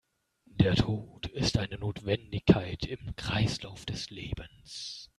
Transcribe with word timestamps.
Der 0.49 0.73
Tod 0.73 1.27
ist 1.27 1.57
eine 1.59 1.77
Notwendigkeit 1.77 2.85
im 2.87 3.15
Kreislauf 3.15 3.85
des 3.85 4.09
Lebens. 4.09 5.09